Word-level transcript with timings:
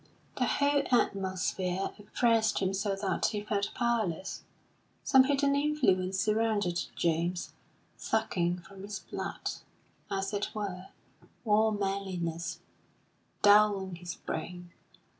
The 0.37 0.45
whole 0.47 0.81
atmosphere 0.91 1.91
oppressed 1.99 2.57
him 2.57 2.73
so 2.73 2.95
that 2.95 3.27
he 3.27 3.43
felt 3.43 3.69
powerless; 3.75 4.41
some 5.03 5.25
hidden 5.25 5.55
influence 5.55 6.19
surrounded 6.19 6.87
James, 6.95 7.53
sucking 7.97 8.61
from 8.61 8.81
his 8.81 8.97
blood, 8.97 9.51
as 10.09 10.33
it 10.33 10.55
were, 10.55 10.87
all 11.45 11.69
manliness, 11.71 12.61
dulling 13.43 13.97
his 13.97 14.15
brain. 14.15 14.71